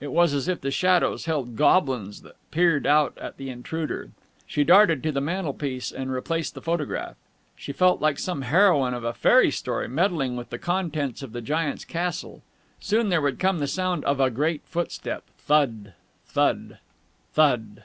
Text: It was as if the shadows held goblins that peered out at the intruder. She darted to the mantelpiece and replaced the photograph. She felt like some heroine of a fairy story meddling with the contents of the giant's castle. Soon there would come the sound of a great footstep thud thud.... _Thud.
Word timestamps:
It 0.00 0.12
was 0.12 0.34
as 0.34 0.48
if 0.48 0.60
the 0.60 0.70
shadows 0.70 1.24
held 1.24 1.56
goblins 1.56 2.20
that 2.20 2.36
peered 2.50 2.86
out 2.86 3.16
at 3.16 3.38
the 3.38 3.48
intruder. 3.48 4.10
She 4.46 4.64
darted 4.64 5.02
to 5.02 5.12
the 5.12 5.20
mantelpiece 5.22 5.90
and 5.90 6.12
replaced 6.12 6.52
the 6.52 6.60
photograph. 6.60 7.16
She 7.56 7.72
felt 7.72 7.98
like 7.98 8.18
some 8.18 8.42
heroine 8.42 8.92
of 8.92 9.02
a 9.02 9.14
fairy 9.14 9.50
story 9.50 9.88
meddling 9.88 10.36
with 10.36 10.50
the 10.50 10.58
contents 10.58 11.22
of 11.22 11.32
the 11.32 11.40
giant's 11.40 11.86
castle. 11.86 12.42
Soon 12.80 13.08
there 13.08 13.22
would 13.22 13.38
come 13.38 13.60
the 13.60 13.66
sound 13.66 14.04
of 14.04 14.20
a 14.20 14.28
great 14.28 14.60
footstep 14.66 15.24
thud 15.38 15.94
thud.... 16.26 16.76
_Thud. 17.34 17.84